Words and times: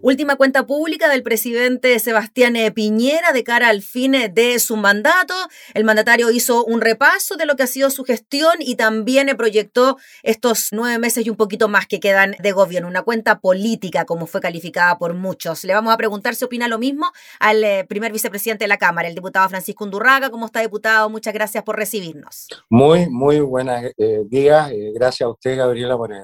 Última 0.00 0.36
cuenta 0.36 0.64
pública 0.64 1.08
del 1.08 1.24
presidente 1.24 1.98
Sebastián 1.98 2.54
Piñera 2.72 3.32
de 3.32 3.42
cara 3.42 3.68
al 3.68 3.82
fin 3.82 4.12
de 4.12 4.58
su 4.60 4.76
mandato. 4.76 5.34
El 5.74 5.82
mandatario 5.82 6.30
hizo 6.30 6.64
un 6.64 6.80
repaso 6.80 7.34
de 7.36 7.46
lo 7.46 7.56
que 7.56 7.64
ha 7.64 7.66
sido 7.66 7.90
su 7.90 8.04
gestión 8.04 8.52
y 8.60 8.76
también 8.76 9.28
proyectó 9.36 9.96
estos 10.22 10.68
nueve 10.70 11.00
meses 11.00 11.26
y 11.26 11.30
un 11.30 11.36
poquito 11.36 11.68
más 11.68 11.88
que 11.88 11.98
quedan 11.98 12.36
de 12.38 12.52
gobierno. 12.52 12.88
Una 12.88 13.02
cuenta 13.02 13.40
política, 13.40 14.04
como 14.04 14.26
fue 14.26 14.40
calificada 14.40 14.98
por 14.98 15.14
muchos. 15.14 15.64
Le 15.64 15.74
vamos 15.74 15.92
a 15.92 15.96
preguntar 15.96 16.36
si 16.36 16.44
opina 16.44 16.68
lo 16.68 16.78
mismo 16.78 17.10
al 17.40 17.64
eh, 17.64 17.84
primer 17.88 18.12
vicepresidente 18.12 18.64
de 18.64 18.68
la 18.68 18.78
Cámara, 18.78 19.08
el 19.08 19.16
diputado 19.16 19.48
Francisco 19.48 19.82
Undurraga. 19.82 20.30
¿Cómo 20.30 20.46
está, 20.46 20.60
diputado? 20.60 21.10
Muchas 21.10 21.34
gracias 21.34 21.64
por 21.64 21.76
recibirnos. 21.76 22.46
Muy, 22.70 23.08
muy 23.08 23.40
buenas 23.40 23.84
eh, 23.96 24.22
días. 24.28 24.70
Eh, 24.70 24.92
gracias 24.94 25.26
a 25.26 25.30
usted, 25.30 25.56
Gabriela, 25.56 25.96
por, 25.96 26.14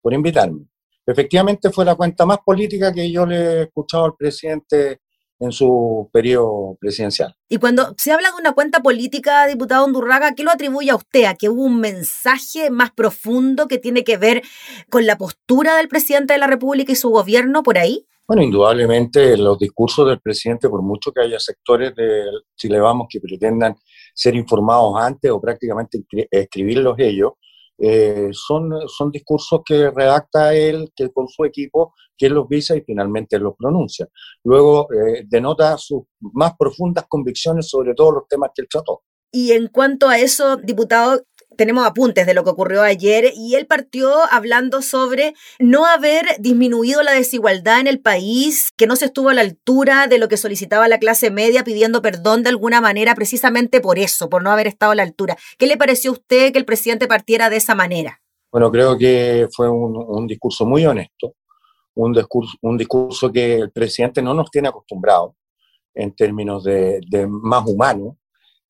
por 0.00 0.14
invitarme 0.14 0.64
efectivamente 1.10 1.70
fue 1.70 1.84
la 1.84 1.94
cuenta 1.94 2.26
más 2.26 2.38
política 2.44 2.92
que 2.92 3.10
yo 3.10 3.26
le 3.26 3.36
he 3.36 3.62
escuchado 3.62 4.04
al 4.04 4.14
presidente 4.16 5.00
en 5.40 5.52
su 5.52 6.10
periodo 6.12 6.76
presidencial. 6.80 7.34
Y 7.48 7.58
cuando 7.58 7.94
se 7.96 8.12
habla 8.12 8.30
de 8.30 8.40
una 8.40 8.52
cuenta 8.52 8.80
política, 8.80 9.46
diputado 9.46 9.86
Undurraga, 9.86 10.34
¿qué 10.34 10.42
lo 10.42 10.50
atribuye 10.50 10.90
a 10.90 10.96
usted? 10.96 11.24
¿A 11.24 11.34
que 11.34 11.48
hubo 11.48 11.62
un 11.62 11.80
mensaje 11.80 12.70
más 12.70 12.90
profundo 12.90 13.68
que 13.68 13.78
tiene 13.78 14.04
que 14.04 14.16
ver 14.16 14.42
con 14.90 15.06
la 15.06 15.16
postura 15.16 15.76
del 15.76 15.88
presidente 15.88 16.34
de 16.34 16.40
la 16.40 16.48
República 16.48 16.92
y 16.92 16.96
su 16.96 17.10
gobierno 17.10 17.62
por 17.62 17.78
ahí? 17.78 18.06
Bueno, 18.26 18.42
indudablemente 18.42 19.38
los 19.38 19.58
discursos 19.58 20.06
del 20.06 20.20
presidente, 20.20 20.68
por 20.68 20.82
mucho 20.82 21.12
que 21.12 21.22
haya 21.22 21.38
sectores 21.38 21.94
de 21.94 22.24
Chile 22.56 22.78
Vamos 22.78 23.06
que 23.08 23.20
pretendan 23.20 23.74
ser 24.12 24.34
informados 24.34 24.94
antes 24.98 25.30
o 25.30 25.40
prácticamente 25.40 26.04
escribirlos 26.30 26.96
ellos, 26.98 27.32
eh, 27.78 28.30
son, 28.32 28.88
son 28.88 29.10
discursos 29.10 29.60
que 29.64 29.90
redacta 29.90 30.54
él 30.54 30.90
que 30.94 31.10
con 31.10 31.28
su 31.28 31.44
equipo, 31.44 31.94
quien 32.16 32.34
los 32.34 32.48
visa 32.48 32.76
y 32.76 32.82
finalmente 32.82 33.38
los 33.38 33.54
pronuncia. 33.56 34.08
Luego 34.44 34.88
eh, 34.92 35.24
denota 35.26 35.78
sus 35.78 36.02
más 36.20 36.52
profundas 36.58 37.06
convicciones 37.08 37.68
sobre 37.68 37.94
todos 37.94 38.14
los 38.14 38.28
temas 38.28 38.50
que 38.54 38.62
él 38.62 38.68
trató. 38.68 39.02
Y 39.30 39.52
en 39.52 39.68
cuanto 39.68 40.08
a 40.08 40.18
eso, 40.18 40.56
diputado, 40.56 41.22
tenemos 41.58 41.84
apuntes 41.84 42.24
de 42.24 42.34
lo 42.34 42.44
que 42.44 42.50
ocurrió 42.50 42.82
ayer 42.82 43.32
y 43.34 43.56
él 43.56 43.66
partió 43.66 44.10
hablando 44.30 44.80
sobre 44.80 45.34
no 45.58 45.86
haber 45.86 46.24
disminuido 46.38 47.02
la 47.02 47.12
desigualdad 47.12 47.80
en 47.80 47.88
el 47.88 48.00
país, 48.00 48.72
que 48.76 48.86
no 48.86 48.94
se 48.94 49.06
estuvo 49.06 49.28
a 49.28 49.34
la 49.34 49.40
altura 49.40 50.06
de 50.06 50.18
lo 50.18 50.28
que 50.28 50.36
solicitaba 50.36 50.86
la 50.86 51.00
clase 51.00 51.32
media 51.32 51.64
pidiendo 51.64 52.00
perdón 52.00 52.44
de 52.44 52.50
alguna 52.50 52.80
manera 52.80 53.16
precisamente 53.16 53.80
por 53.80 53.98
eso, 53.98 54.30
por 54.30 54.44
no 54.44 54.52
haber 54.52 54.68
estado 54.68 54.92
a 54.92 54.94
la 54.94 55.02
altura. 55.02 55.36
¿Qué 55.58 55.66
le 55.66 55.76
pareció 55.76 56.12
a 56.12 56.14
usted 56.14 56.52
que 56.52 56.58
el 56.60 56.64
presidente 56.64 57.08
partiera 57.08 57.50
de 57.50 57.56
esa 57.56 57.74
manera? 57.74 58.22
Bueno, 58.52 58.70
creo 58.70 58.96
que 58.96 59.48
fue 59.52 59.68
un, 59.68 60.28
discurso 60.28 60.64
muy 60.64 60.86
honesto, 60.86 61.34
un 61.96 62.12
discurso, 62.12 62.56
un 62.62 62.78
discurso 62.78 63.32
que 63.32 63.56
el 63.56 63.72
presidente 63.72 64.22
no 64.22 64.32
nos 64.32 64.48
tiene 64.48 64.68
acostumbrados 64.68 65.32
en 65.92 66.14
términos 66.14 66.62
de, 66.62 67.00
de 67.10 67.26
más 67.26 67.66
humano, 67.66 68.16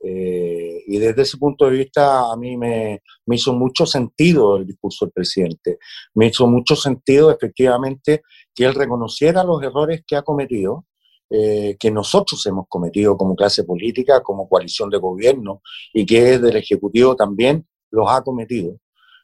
eh, 0.01 0.68
y 0.87 0.99
desde 0.99 1.23
ese 1.23 1.37
punto 1.37 1.67
de 1.67 1.73
vista 1.79 2.31
a 2.33 2.37
mí 2.37 2.57
me, 2.57 3.03
me, 3.27 3.37
hizo 3.37 3.53
mucho 3.53 3.87
sentido 3.87 4.57
el 4.57 4.67
discurso 4.67 5.05
del 5.05 5.13
presidente. 5.13 5.79
Me 6.15 6.27
hizo 6.27 6.47
mucho 6.47 6.77
sentido 6.77 7.31
efectivamente 7.31 8.23
que 8.55 8.65
él 8.65 8.75
reconociera 8.75 9.45
los 9.45 9.63
errores 9.63 10.03
que 10.07 10.17
ha 10.17 10.23
cometido, 10.23 10.87
eh, 11.31 11.77
que 11.79 11.91
nosotros 11.91 12.45
hemos 12.47 12.67
cometido 12.69 13.17
como 13.17 13.37
clase 13.37 13.65
política, 13.65 14.23
como 14.23 14.49
coalición 14.49 14.89
de 14.89 14.97
gobierno 14.99 15.61
y 15.93 16.07
que 16.07 16.23
desde 16.23 16.49
el 16.49 16.57
Ejecutivo 16.57 17.15
también 17.17 17.67
los 17.91 18.11
ha 18.11 18.23
cometido. 18.23 18.79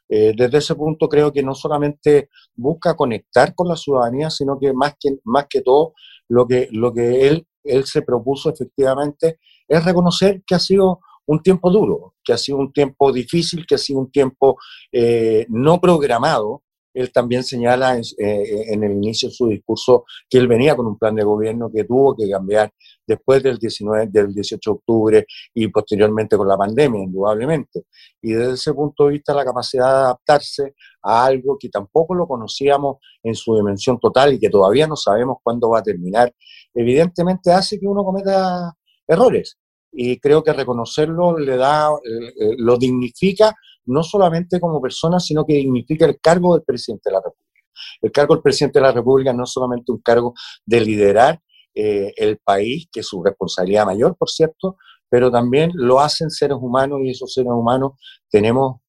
Eh, 0.07 0.33
desde 0.37 0.59
ese 0.59 0.75
punto 0.75 1.09
creo 1.09 1.33
que 1.33 1.41
no 1.41 1.55
solamente 1.55 2.29
busca 2.55 2.95
conectar 2.95 3.55
con 3.55 3.67
la 3.67 3.75
ciudadanía, 3.75 4.29
sino 4.29 4.59
que 4.59 4.71
más 4.71 4.93
que, 4.99 5.17
más 5.23 5.47
que 5.49 5.61
todo 5.61 5.93
lo 6.29 6.45
que, 6.47 6.67
lo 6.71 6.93
que 6.93 7.27
él, 7.27 7.47
él 7.63 7.85
se 7.85 8.03
propuso 8.03 8.51
efectivamente 8.51 9.39
es 9.67 9.83
reconocer 9.83 10.43
que 10.45 10.53
ha 10.53 10.59
sido 10.59 10.99
un 11.27 11.41
tiempo 11.41 11.69
duro, 11.69 12.15
que 12.23 12.33
ha 12.33 12.37
sido 12.37 12.57
un 12.57 12.71
tiempo 12.71 13.11
difícil, 13.11 13.65
que 13.65 13.75
ha 13.75 13.79
sido 13.79 13.99
un 13.99 14.11
tiempo 14.11 14.57
eh, 14.91 15.45
no 15.49 15.79
programado. 15.79 16.63
Él 16.93 17.11
también 17.11 17.43
señala 17.43 17.97
eh, 17.97 18.03
en, 18.17 18.81
el 18.81 18.93
inicio 18.93 19.27
de 19.27 19.35
su 19.35 19.47
discurso 19.49 20.05
que 20.29 20.37
él 20.37 20.47
venía 20.47 20.77
con 20.77 20.87
un 20.87 20.97
plan 20.97 21.13
de 21.13 21.25
gobierno 21.25 21.69
que 21.69 21.83
tuvo 21.83 22.15
que 22.15 22.29
cambiar 22.29 22.71
después 23.05 23.43
del, 23.43 23.57
19, 23.57 24.07
del 24.07 24.33
18 24.33 24.69
de 24.69 24.73
octubre 24.73 25.25
y 25.53 25.67
posteriormente 25.67 26.37
con 26.37 26.47
la 26.47 26.57
pandemia, 26.57 27.03
indudablemente. 27.03 27.83
Y 28.21 28.31
desde 28.31 28.53
ese 28.53 28.73
punto 28.73 29.05
de 29.07 29.11
vista, 29.11 29.33
la 29.33 29.43
capacidad 29.43 29.85
de 29.85 29.99
adaptarse 30.03 30.73
a 31.03 31.25
algo 31.25 31.57
que 31.59 31.67
tampoco 31.67 32.15
lo 32.15 32.27
conocíamos 32.27 32.97
en 33.21 33.35
su 33.35 33.55
dimensión 33.55 33.99
total 33.99 34.33
y 34.33 34.39
que 34.39 34.49
todavía 34.49 34.87
no 34.87 34.95
sabemos 34.95 35.39
cuándo 35.43 35.69
va 35.71 35.79
a 35.79 35.83
terminar, 35.83 36.33
evidentemente 36.73 37.51
hace 37.51 37.77
que 37.77 37.87
uno 37.87 38.05
cometa 38.05 38.73
errores. 39.05 39.57
Y 39.97 40.19
creo 40.19 40.43
que 40.43 40.51
reconocerlo 40.53 41.37
le 41.37 41.55
da, 41.55 41.89
eh, 41.89 42.33
eh, 42.39 42.55
lo 42.57 42.77
dignifica 42.77 43.55
no 43.85 44.03
solamente 44.03 44.59
como 44.59 44.81
persona, 44.81 45.19
sino 45.19 45.45
que 45.45 45.53
dignifica 45.53 46.05
el 46.05 46.19
cargo 46.19 46.55
del 46.55 46.63
presidente 46.63 47.09
de 47.09 47.13
la 47.13 47.19
República. 47.19 47.61
El 48.01 48.11
cargo 48.11 48.35
del 48.35 48.43
presidente 48.43 48.79
de 48.79 48.83
la 48.83 48.91
República 48.91 49.31
no 49.31 49.43
es 49.43 49.51
solamente 49.51 49.91
un 49.91 49.99
cargo 49.99 50.33
de 50.65 50.81
liderar 50.81 51.39
eh, 51.73 52.13
el 52.17 52.37
país, 52.39 52.87
que 52.91 53.01
es 53.01 53.07
su 53.07 53.23
responsabilidad 53.23 53.85
mayor, 53.85 54.17
por 54.17 54.29
cierto, 54.29 54.77
pero 55.09 55.31
también 55.31 55.71
lo 55.73 55.99
hacen 55.99 56.29
seres 56.29 56.57
humanos 56.59 56.99
y 57.03 57.11
esos 57.11 57.31
seres 57.33 57.51
humanos 57.51 57.93
tenemos 58.29 58.81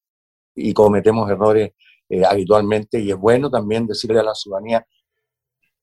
y 0.55 0.73
cometemos 0.73 1.29
errores 1.29 1.71
habitualmente 2.27 2.99
y 2.99 3.11
es 3.11 3.17
bueno 3.17 3.49
también 3.49 3.85
decirle 3.85 4.19
a 4.19 4.23
la 4.23 4.33
ciudadanía, 4.33 4.85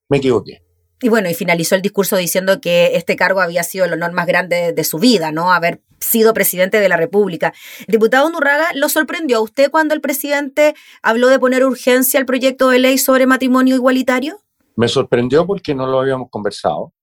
me 0.08 0.16
equivoqué, 0.16 0.64
y 1.04 1.10
bueno, 1.10 1.28
y 1.28 1.34
finalizó 1.34 1.74
el 1.74 1.82
discurso 1.82 2.16
diciendo 2.16 2.62
que 2.62 2.96
este 2.96 3.14
cargo 3.14 3.42
había 3.42 3.62
sido 3.62 3.84
el 3.84 3.92
honor 3.92 4.12
más 4.12 4.26
grande 4.26 4.72
de 4.72 4.84
su 4.84 4.98
vida, 4.98 5.32
¿no? 5.32 5.52
Haber 5.52 5.82
sido 5.98 6.32
presidente 6.32 6.80
de 6.80 6.88
la 6.88 6.96
República. 6.96 7.52
Diputado 7.86 8.30
Nurraga, 8.30 8.68
¿lo 8.74 8.88
sorprendió 8.88 9.36
a 9.36 9.42
usted 9.42 9.70
cuando 9.70 9.92
el 9.92 10.00
presidente 10.00 10.74
habló 11.02 11.28
de 11.28 11.38
poner 11.38 11.62
urgencia 11.66 12.18
al 12.18 12.24
proyecto 12.24 12.70
de 12.70 12.78
ley 12.78 12.96
sobre 12.96 13.26
matrimonio 13.26 13.74
igualitario? 13.74 14.38
Me 14.76 14.88
sorprendió 14.88 15.46
porque 15.46 15.74
no 15.74 15.86
lo 15.86 16.00
habíamos 16.00 16.30
conversado. 16.30 16.94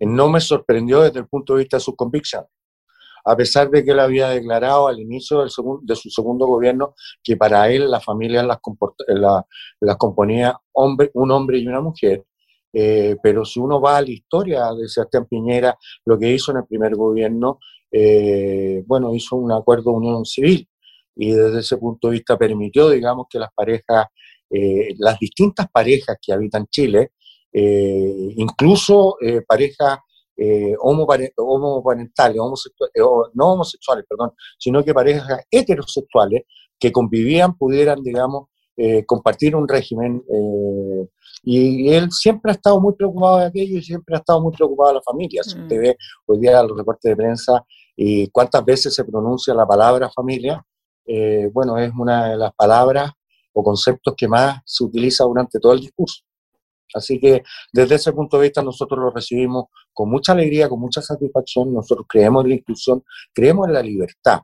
No 0.00 0.30
me 0.30 0.40
sorprendió 0.40 1.02
desde 1.02 1.18
el 1.18 1.26
punto 1.26 1.52
de 1.52 1.58
vista 1.58 1.76
de 1.76 1.82
sus 1.82 1.94
convicciones. 1.94 2.48
A 3.22 3.36
pesar 3.36 3.68
de 3.68 3.84
que 3.84 3.90
él 3.90 4.00
había 4.00 4.30
declarado 4.30 4.88
al 4.88 4.98
inicio 4.98 5.40
del 5.40 5.50
de 5.82 5.94
su 5.94 6.08
segundo 6.08 6.46
gobierno 6.46 6.94
que 7.22 7.36
para 7.36 7.70
él 7.70 7.90
las 7.90 8.02
familias 8.02 8.46
las, 8.46 8.60
las 9.78 9.96
componía 9.98 10.58
hombre, 10.72 11.10
un 11.12 11.30
hombre 11.30 11.58
y 11.58 11.66
una 11.66 11.82
mujer, 11.82 12.24
eh, 12.72 13.16
pero 13.22 13.44
si 13.44 13.60
uno 13.60 13.80
va 13.80 13.98
a 13.98 14.02
la 14.02 14.10
historia 14.10 14.72
de 14.72 14.88
Sebastián 14.88 15.26
Piñera, 15.26 15.76
lo 16.06 16.18
que 16.18 16.32
hizo 16.32 16.52
en 16.52 16.58
el 16.58 16.66
primer 16.66 16.94
gobierno, 16.94 17.58
eh, 17.90 18.82
bueno, 18.86 19.14
hizo 19.14 19.36
un 19.36 19.52
acuerdo 19.52 19.90
de 19.90 19.96
unión 19.98 20.24
civil 20.24 20.66
y 21.14 21.32
desde 21.32 21.60
ese 21.60 21.76
punto 21.76 22.08
de 22.08 22.14
vista 22.14 22.38
permitió, 22.38 22.88
digamos, 22.88 23.26
que 23.28 23.38
las 23.38 23.50
parejas, 23.54 24.06
eh, 24.48 24.94
las 24.98 25.18
distintas 25.18 25.66
parejas 25.70 26.16
que 26.20 26.32
habitan 26.32 26.66
Chile, 26.68 27.12
incluso 27.54 29.16
parejas 29.46 29.98
homoparentales, 30.78 32.36
no 33.34 33.52
homosexuales, 33.52 34.06
perdón, 34.08 34.32
sino 34.58 34.82
que 34.82 34.94
parejas 34.94 35.44
heterosexuales 35.50 36.44
que 36.78 36.90
convivían 36.90 37.58
pudieran, 37.58 38.02
digamos, 38.02 38.48
compartir 39.06 39.54
un 39.54 39.68
régimen 39.68 40.22
y 41.42 41.88
él 41.92 42.10
siempre 42.10 42.52
ha 42.52 42.54
estado 42.54 42.80
muy 42.80 42.94
preocupado 42.94 43.38
de 43.38 43.46
aquello 43.46 43.78
y 43.78 43.82
siempre 43.82 44.14
ha 44.14 44.18
estado 44.18 44.40
muy 44.40 44.52
preocupado 44.52 44.90
de 44.90 44.94
la 44.96 45.02
familia. 45.02 45.42
Si 45.42 45.58
usted 45.58 45.76
mm. 45.76 45.80
ve 45.80 45.96
hoy 46.26 46.38
día 46.38 46.62
los 46.62 46.76
reportes 46.76 47.10
de 47.10 47.16
prensa 47.16 47.64
y 47.96 48.28
cuántas 48.28 48.64
veces 48.64 48.94
se 48.94 49.04
pronuncia 49.04 49.52
la 49.54 49.66
palabra 49.66 50.08
familia, 50.10 50.64
eh, 51.04 51.50
bueno, 51.52 51.78
es 51.78 51.92
una 51.98 52.30
de 52.30 52.36
las 52.36 52.54
palabras 52.54 53.10
o 53.52 53.62
conceptos 53.62 54.14
que 54.16 54.28
más 54.28 54.60
se 54.64 54.84
utiliza 54.84 55.24
durante 55.24 55.58
todo 55.58 55.72
el 55.72 55.80
discurso. 55.80 56.22
Así 56.94 57.18
que 57.18 57.42
desde 57.72 57.96
ese 57.96 58.12
punto 58.12 58.36
de 58.36 58.44
vista 58.44 58.62
nosotros 58.62 59.00
lo 59.00 59.10
recibimos 59.10 59.66
con 59.92 60.10
mucha 60.10 60.32
alegría, 60.32 60.68
con 60.68 60.78
mucha 60.78 61.02
satisfacción. 61.02 61.72
Nosotros 61.72 62.06
creemos 62.08 62.44
en 62.44 62.50
la 62.50 62.56
inclusión, 62.56 63.02
creemos 63.32 63.66
en 63.66 63.74
la 63.74 63.82
libertad. 63.82 64.40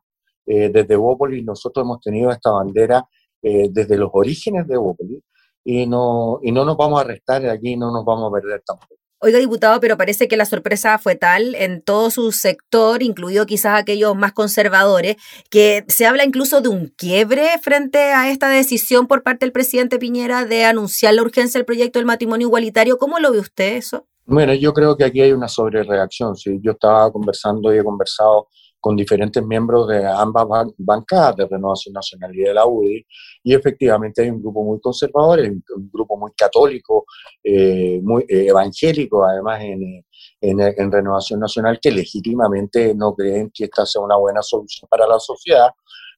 Eh, 0.46 0.70
desde 0.70 0.96
Bópolis 0.96 1.44
nosotros 1.44 1.84
hemos 1.84 2.00
tenido 2.00 2.30
esta 2.30 2.50
bandera 2.50 3.06
eh, 3.42 3.68
desde 3.70 3.96
los 3.96 4.10
orígenes 4.12 4.66
de 4.66 4.76
Bópolis 4.76 5.22
y 5.64 5.86
no, 5.86 6.40
y 6.42 6.52
no 6.52 6.64
nos 6.64 6.76
vamos 6.76 7.00
a 7.00 7.04
restar 7.04 7.44
aquí, 7.46 7.76
no 7.76 7.92
nos 7.92 8.04
vamos 8.04 8.30
a 8.30 8.40
perder 8.40 8.62
tampoco. 8.66 8.94
Oiga, 9.20 9.40
diputado, 9.40 9.80
pero 9.80 9.96
parece 9.96 10.28
que 10.28 10.36
la 10.36 10.44
sorpresa 10.44 10.96
fue 10.96 11.16
tal 11.16 11.56
en 11.56 11.82
todo 11.82 12.08
su 12.10 12.30
sector, 12.30 13.02
incluido 13.02 13.46
quizás 13.46 13.76
aquellos 13.76 14.14
más 14.14 14.32
conservadores, 14.32 15.16
que 15.50 15.84
se 15.88 16.06
habla 16.06 16.24
incluso 16.24 16.60
de 16.60 16.68
un 16.68 16.86
quiebre 16.86 17.48
frente 17.60 17.98
a 17.98 18.30
esta 18.30 18.48
decisión 18.48 19.08
por 19.08 19.24
parte 19.24 19.44
del 19.44 19.52
presidente 19.52 19.98
Piñera 19.98 20.44
de 20.44 20.64
anunciar 20.64 21.14
la 21.14 21.22
urgencia 21.22 21.58
del 21.58 21.66
proyecto 21.66 21.98
del 21.98 22.06
matrimonio 22.06 22.46
igualitario. 22.46 22.96
¿Cómo 22.96 23.18
lo 23.18 23.32
ve 23.32 23.40
usted 23.40 23.74
eso? 23.74 24.06
Bueno, 24.24 24.54
yo 24.54 24.72
creo 24.72 24.96
que 24.96 25.04
aquí 25.04 25.20
hay 25.20 25.32
una 25.32 25.48
sobrereacción. 25.48 26.36
Sí, 26.36 26.60
yo 26.62 26.72
estaba 26.72 27.10
conversando 27.10 27.74
y 27.74 27.78
he 27.78 27.82
conversado 27.82 28.46
con 28.80 28.96
diferentes 28.96 29.44
miembros 29.44 29.88
de 29.88 30.06
ambas 30.06 30.46
bancadas, 30.76 31.36
de 31.36 31.46
Renovación 31.46 31.94
Nacional 31.94 32.34
y 32.34 32.42
de 32.42 32.54
la 32.54 32.66
UDI, 32.66 33.06
y 33.42 33.54
efectivamente 33.54 34.22
hay 34.22 34.30
un 34.30 34.40
grupo 34.40 34.64
muy 34.64 34.80
conservador, 34.80 35.40
un 35.40 35.90
grupo 35.92 36.16
muy 36.16 36.30
católico, 36.36 37.04
eh, 37.42 38.00
muy 38.02 38.22
eh, 38.28 38.46
evangélico, 38.48 39.24
además 39.24 39.62
en, 39.62 40.04
en, 40.40 40.92
Renovación 40.92 41.40
Nacional, 41.40 41.78
que 41.80 41.90
legítimamente 41.90 42.94
no 42.94 43.14
creen 43.14 43.50
que 43.52 43.64
esta 43.64 43.84
sea 43.84 44.02
una 44.02 44.16
buena 44.16 44.42
solución 44.42 44.88
para 44.90 45.06
la 45.06 45.18
sociedad, 45.18 45.70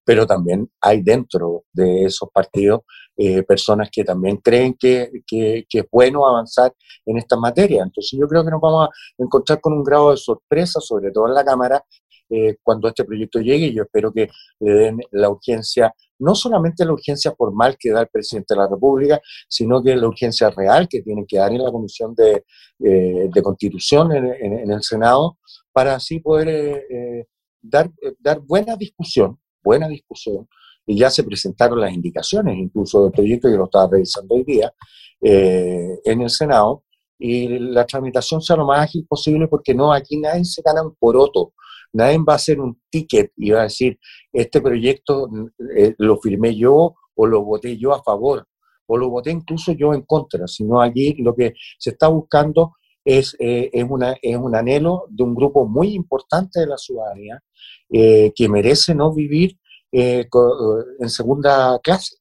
pero 0.05 0.27
también 0.27 0.71
hay 0.81 1.03
dentro 1.03 1.65
de 1.73 2.05
esos 2.07 2.29
partidos 2.33 2.81
eh, 3.17 3.43
personas 3.43 3.91
que 3.93 4.03
también 4.03 4.39
creen 4.39 4.75
que, 4.79 5.11
que, 5.27 5.67
que, 5.69 5.81
es 5.81 5.85
bueno 5.91 6.27
avanzar 6.27 6.73
en 7.05 7.19
esta 7.19 7.37
materia. 7.37 7.83
Entonces 7.83 8.19
yo 8.19 8.27
creo 8.27 8.43
que 8.45 8.51
nos 8.51 8.61
vamos 8.61 8.89
a 8.89 9.23
encontrar 9.23 9.61
con 9.61 9.75
un 9.75 9.85
grado 9.85 10.11
de 10.11 10.17
sorpresa, 10.17 10.81
sobre 10.81 11.11
todo 11.11 11.29
en 11.29 11.35
la 11.35 11.45
Cámara, 11.45 11.85
eh, 12.31 12.59
cuando 12.63 12.89
este 12.89 13.05
proyecto 13.05 13.41
llegue. 13.41 13.73
Yo 13.73 13.83
espero 13.83 14.13
que 14.13 14.29
le 14.61 14.73
den 14.73 14.99
la 15.11 15.29
urgencia, 15.29 15.93
no 16.21 16.35
solamente 16.35 16.85
la 16.85 16.93
urgencia 16.93 17.33
formal 17.37 17.77
que 17.79 17.91
da 17.91 18.03
el 18.03 18.09
presidente 18.09 18.55
de 18.55 18.61
la 18.61 18.69
República, 18.69 19.21
sino 19.49 19.83
que 19.83 19.97
la 19.97 20.07
urgencia 20.07 20.49
real 20.51 20.89
que 20.89 21.03
tiene 21.03 21.27
que 21.27 21.39
dar 21.39 21.53
en 21.53 21.63
la 21.63 21.73
Comisión 21.73 22.15
de, 22.15 22.45
eh, 22.85 23.29
de 23.33 23.43
Constitución 23.43 24.13
en, 24.13 24.71
el 24.71 24.83
Senado, 24.83 25.39
para 25.73 25.97
así 25.97 26.21
poder 26.21 26.49
eh, 26.49 27.27
dar, 27.61 27.91
dar 28.19 28.41
buena 28.41 28.77
discusión, 28.77 29.39
buena 29.63 29.89
discusión. 29.89 30.49
Y 30.87 30.97
ya 30.99 31.11
se 31.11 31.25
presentaron 31.25 31.81
las 31.81 31.93
indicaciones, 31.93 32.57
incluso 32.59 33.03
del 33.03 33.13
proyecto, 33.13 33.49
que 33.49 33.57
lo 33.57 33.65
estaba 33.65 33.89
revisando 33.91 34.35
hoy 34.35 34.45
día, 34.45 34.73
en 35.21 36.21
el 36.23 36.31
Senado, 36.31 36.85
y 37.21 37.49
la 37.59 37.85
tramitación 37.85 38.41
sea 38.41 38.57
lo 38.57 38.65
más 38.65 38.81
ágil 38.81 39.07
posible 39.07 39.47
porque 39.47 39.75
no, 39.75 39.93
aquí 39.93 40.17
nadie 40.17 40.45
se 40.45 40.63
gana 40.63 40.83
por 40.99 41.17
otro. 41.17 41.53
Nadie 41.93 42.19
va 42.19 42.35
a 42.35 42.37
hacer 42.37 42.61
un 42.61 42.81
ticket 42.91 43.33
y 43.37 43.51
va 43.51 43.61
a 43.61 43.65
decir, 43.65 43.99
este 44.33 44.61
proyecto 44.61 45.29
eh, 45.77 45.95
lo 45.99 46.19
firmé 46.19 46.57
yo 46.57 46.95
o 47.15 47.27
lo 47.27 47.45
voté 47.45 47.77
yo 47.77 47.93
a 47.93 48.03
favor 48.03 48.47
o 48.87 48.97
lo 48.97 49.09
voté 49.11 49.31
incluso 49.31 49.73
yo 49.73 49.95
en 49.95 50.03
contra, 50.03 50.47
sino 50.47 50.81
aquí 50.81 51.15
lo 51.23 51.35
que 51.35 51.55
se 51.79 51.91
está 51.91 52.09
buscando 52.09 52.75
es, 53.05 53.37
eh, 53.39 53.71
es, 53.73 53.85
una, 53.89 54.17
es 54.21 54.37
un 54.37 54.55
anhelo 54.55 55.07
de 55.09 55.23
un 55.23 55.35
grupo 55.35 55.67
muy 55.67 55.95
importante 55.95 56.61
de 56.61 56.67
la 56.67 56.77
ciudadanía 56.77 57.41
eh, 57.89 58.33
que 58.35 58.49
merece 58.49 58.95
no 58.95 59.13
vivir 59.13 59.57
en 59.93 61.09
segunda 61.09 61.77
clase, 61.83 62.19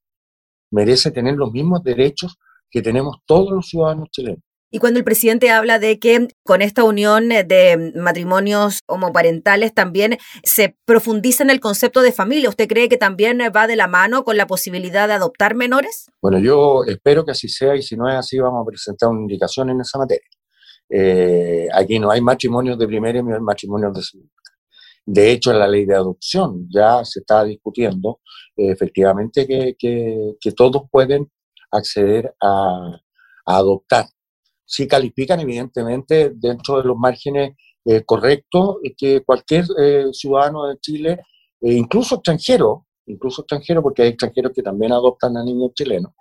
merece 0.72 1.12
tener 1.12 1.36
los 1.36 1.52
mismos 1.52 1.84
derechos 1.84 2.40
que 2.70 2.82
tenemos 2.82 3.18
todos 3.28 3.52
los 3.52 3.68
ciudadanos 3.68 4.10
chilenos. 4.10 4.49
Y 4.72 4.78
cuando 4.78 5.00
el 5.00 5.04
presidente 5.04 5.50
habla 5.50 5.80
de 5.80 5.98
que 5.98 6.28
con 6.44 6.62
esta 6.62 6.84
unión 6.84 7.30
de 7.30 7.92
matrimonios 7.96 8.82
homoparentales 8.88 9.74
también 9.74 10.18
se 10.44 10.78
profundiza 10.86 11.44
en 11.44 11.50
el 11.50 11.60
concepto 11.60 12.02
de 12.02 12.12
familia, 12.12 12.50
¿usted 12.50 12.68
cree 12.68 12.88
que 12.88 12.98
también 12.98 13.40
va 13.56 13.66
de 13.66 13.76
la 13.76 13.88
mano 13.88 14.24
con 14.24 14.38
la 14.38 14.46
posibilidad 14.46 15.08
de 15.08 15.16
adoptar 15.16 15.56
menores? 15.56 16.12
Bueno, 16.22 16.38
yo 16.38 16.84
espero 16.86 17.26
que 17.26 17.32
así 17.32 17.50
sea 17.50 17.76
y 17.76 17.82
si 17.82 17.96
no 17.96 18.08
es 18.08 18.16
así 18.16 18.38
vamos 18.38 18.62
a 18.62 18.70
presentar 18.70 19.10
una 19.10 19.22
indicación 19.22 19.72
en 19.72 19.82
esa 19.82 19.98
materia. 19.98 20.28
Eh, 20.88 21.68
aquí 21.74 21.98
no 21.98 22.12
hay 22.12 22.22
matrimonios 22.22 22.78
de 22.78 22.88
primera 22.88 23.18
y 23.18 23.24
matrimonios 23.24 23.94
de 23.94 24.04
segunda. 24.04 24.32
De 25.04 25.32
hecho, 25.32 25.52
en 25.52 25.60
la 25.60 25.68
ley 25.68 25.86
de 25.86 25.96
adopción 25.96 26.68
ya 26.70 27.04
se 27.04 27.22
está 27.22 27.44
discutiendo 27.44 28.20
eh, 28.56 28.70
efectivamente 28.72 29.48
que, 29.48 30.52
todos 30.56 30.84
pueden 30.92 31.32
acceder 31.72 32.36
a 32.40 33.00
adoptar 33.46 34.06
sí 34.70 34.88
califican 34.88 35.40
evidentemente 35.40 36.32
dentro 36.36 36.78
de 36.78 36.84
los 36.84 36.96
márgenes 36.96 37.56
eh, 37.86 38.04
correctos 38.06 38.78
que 38.96 39.22
cualquier 39.22 39.66
eh, 39.82 40.06
ciudadano 40.12 40.68
de 40.68 40.78
Chile, 40.78 41.22
eh, 41.60 41.74
incluso 41.74 42.16
extranjero, 42.16 42.86
incluso 43.08 43.42
extranjero, 43.42 43.82
porque 43.82 44.04
hay 44.04 44.10
extranjeros 44.10 44.52
que 44.54 44.62
también 44.62 44.92
adoptan 44.92 45.36
a 45.38 45.44
niños 45.44 45.72
chilenos, 45.74 46.12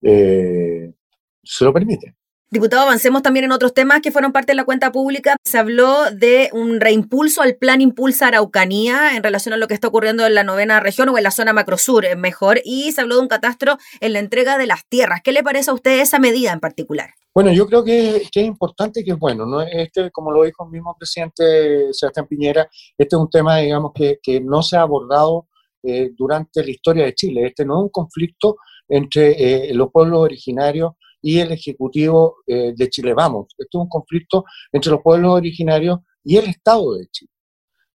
se 0.00 1.64
lo 1.64 1.72
permite. 1.72 2.14
Diputado, 2.50 2.84
avancemos 2.84 3.20
también 3.20 3.44
en 3.44 3.52
otros 3.52 3.74
temas 3.74 4.00
que 4.00 4.10
fueron 4.10 4.32
parte 4.32 4.52
de 4.52 4.56
la 4.56 4.64
cuenta 4.64 4.90
pública. 4.90 5.36
Se 5.44 5.58
habló 5.58 6.10
de 6.10 6.48
un 6.54 6.80
reimpulso 6.80 7.42
al 7.42 7.56
plan 7.56 7.82
Impulsa 7.82 8.28
Araucanía 8.28 9.16
en 9.16 9.22
relación 9.22 9.52
a 9.52 9.58
lo 9.58 9.68
que 9.68 9.74
está 9.74 9.88
ocurriendo 9.88 10.24
en 10.24 10.34
la 10.34 10.44
novena 10.44 10.80
región 10.80 11.10
o 11.10 11.18
en 11.18 11.24
la 11.24 11.30
zona 11.30 11.52
macrosur, 11.52 12.16
mejor, 12.16 12.62
y 12.64 12.90
se 12.92 13.02
habló 13.02 13.16
de 13.16 13.20
un 13.20 13.28
catastro 13.28 13.76
en 14.00 14.14
la 14.14 14.20
entrega 14.20 14.56
de 14.56 14.66
las 14.66 14.86
tierras. 14.88 15.20
¿Qué 15.22 15.32
le 15.32 15.42
parece 15.42 15.70
a 15.70 15.74
usted 15.74 16.00
esa 16.00 16.18
medida 16.18 16.50
en 16.50 16.60
particular? 16.60 17.10
Bueno, 17.34 17.52
yo 17.52 17.66
creo 17.66 17.84
que, 17.84 18.16
es 18.16 18.36
importante 18.36 19.00
y 19.00 19.04
que 19.04 19.10
es 19.10 19.18
bueno. 19.18 19.44
¿no? 19.44 19.60
Este, 19.60 20.10
como 20.10 20.32
lo 20.32 20.44
dijo 20.44 20.64
el 20.64 20.70
mismo 20.70 20.96
presidente 20.98 21.92
Sebastián 21.92 22.26
Piñera, 22.26 22.66
este 22.96 23.14
es 23.14 23.20
un 23.20 23.28
tema, 23.28 23.58
digamos, 23.58 23.92
que, 23.94 24.20
que 24.22 24.40
no 24.40 24.62
se 24.62 24.78
ha 24.78 24.80
abordado 24.80 25.48
eh, 25.82 26.12
durante 26.16 26.64
la 26.64 26.70
historia 26.70 27.04
de 27.04 27.14
Chile. 27.14 27.46
Este 27.46 27.66
no 27.66 27.78
es 27.78 27.82
un 27.84 27.90
conflicto 27.90 28.56
entre 28.88 29.68
eh, 29.68 29.74
los 29.74 29.92
pueblos 29.92 30.20
originarios 30.20 30.92
y 31.20 31.38
el 31.38 31.52
Ejecutivo 31.52 32.36
eh, 32.46 32.72
de 32.76 32.88
Chile. 32.88 33.14
Vamos, 33.14 33.46
esto 33.58 33.78
es 33.78 33.82
un 33.82 33.88
conflicto 33.88 34.44
entre 34.72 34.92
los 34.92 35.02
pueblos 35.02 35.32
originarios 35.34 35.98
y 36.24 36.36
el 36.36 36.46
Estado 36.46 36.94
de 36.94 37.06
Chile. 37.08 37.30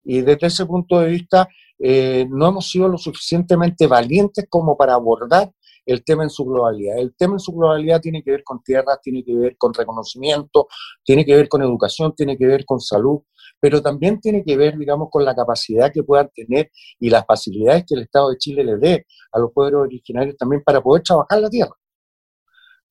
Y 0.04 0.20
desde 0.20 0.46
ese 0.48 0.66
punto 0.66 1.00
de 1.00 1.08
vista, 1.08 1.48
eh, 1.78 2.26
no 2.28 2.48
hemos 2.48 2.70
sido 2.70 2.88
lo 2.88 2.98
suficientemente 2.98 3.86
valientes 3.86 4.46
como 4.48 4.76
para 4.76 4.94
abordar 4.94 5.52
el 5.84 6.04
tema 6.04 6.22
en 6.22 6.30
su 6.30 6.44
globalidad. 6.44 6.98
El 6.98 7.14
tema 7.16 7.34
en 7.34 7.40
su 7.40 7.52
globalidad 7.52 8.00
tiene 8.00 8.22
que 8.22 8.30
ver 8.30 8.44
con 8.44 8.62
tierras, 8.62 9.00
tiene 9.02 9.24
que 9.24 9.34
ver 9.34 9.56
con 9.56 9.74
reconocimiento, 9.74 10.68
tiene 11.04 11.24
que 11.24 11.34
ver 11.34 11.48
con 11.48 11.62
educación, 11.62 12.14
tiene 12.14 12.36
que 12.36 12.46
ver 12.46 12.64
con 12.64 12.80
salud, 12.80 13.20
pero 13.60 13.82
también 13.82 14.20
tiene 14.20 14.44
que 14.44 14.56
ver, 14.56 14.76
digamos, 14.78 15.08
con 15.10 15.24
la 15.24 15.34
capacidad 15.34 15.92
que 15.92 16.02
puedan 16.02 16.30
tener 16.34 16.70
y 17.00 17.10
las 17.10 17.24
facilidades 17.26 17.84
que 17.86 17.94
el 17.94 18.02
Estado 18.02 18.30
de 18.30 18.38
Chile 18.38 18.64
le 18.64 18.76
dé 18.76 19.06
a 19.32 19.38
los 19.38 19.52
pueblos 19.52 19.82
originarios 19.82 20.36
también 20.36 20.62
para 20.64 20.80
poder 20.80 21.02
trabajar 21.02 21.40
la 21.40 21.50
tierra 21.50 21.74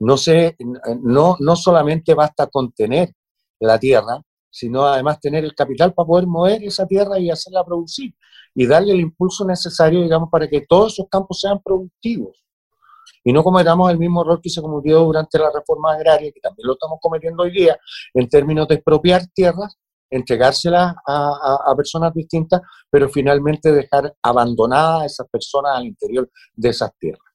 no, 0.02 0.18
se, 0.18 0.56
no, 1.04 1.38
no 1.40 1.56
solamente 1.56 2.16
basta 2.16 2.48
con 2.48 2.72
tener 2.72 3.14
la 3.60 3.78
tierra, 3.78 4.20
sino 4.50 4.84
además 4.84 5.20
tener 5.20 5.46
el 5.46 5.54
capital 5.54 5.94
para 5.94 6.08
poder 6.08 6.28
mover 6.28 6.64
esa 6.64 6.88
tierra 6.88 7.20
y 7.20 7.30
hacerla 7.30 7.64
producir 7.64 8.14
y 8.56 8.66
darle 8.66 8.94
el 8.94 9.00
impulso 9.00 9.46
necesario, 9.46 10.02
digamos, 10.02 10.30
para 10.30 10.48
que 10.48 10.62
todos 10.68 10.94
esos 10.94 11.08
campos 11.08 11.40
sean 11.40 11.62
productivos. 11.64 12.44
Y 13.24 13.32
no 13.32 13.44
cometamos 13.44 13.92
el 13.92 14.00
mismo 14.00 14.24
error 14.24 14.42
que 14.42 14.50
se 14.50 14.62
cometió 14.62 15.02
durante 15.02 15.38
la 15.38 15.52
reforma 15.54 15.94
agraria, 15.94 16.32
que 16.32 16.40
también 16.42 16.68
lo 16.68 16.74
estamos 16.74 16.98
cometiendo 17.00 17.44
hoy 17.44 17.52
día, 17.52 17.78
en 18.16 18.28
términos 18.28 18.68
de 18.68 18.76
expropiar 18.76 19.28
tierras, 19.28 19.78
entregárselas 20.10 20.96
a, 21.08 21.60
a 21.64 21.76
personas 21.76 22.12
distintas, 22.14 22.62
pero 22.90 23.08
finalmente 23.08 23.72
dejar 23.72 24.14
abandonadas 24.24 25.04
a 25.04 25.06
esas 25.06 25.28
personas 25.30 25.78
al 25.78 25.86
interior 25.86 26.30
de 26.54 26.70
esas 26.70 26.92
tierras. 26.98 27.31